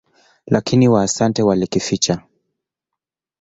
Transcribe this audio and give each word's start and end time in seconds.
Lakini 0.47 0.87
Waasante 0.89 1.43
walikificha. 1.43 2.21